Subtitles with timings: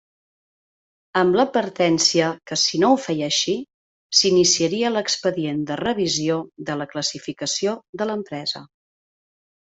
[1.19, 3.53] Amb l'advertència que, si no ho feia així,
[4.19, 6.39] s'iniciaria l'expedient de revisió
[6.71, 8.63] de la classificació de l'empresa.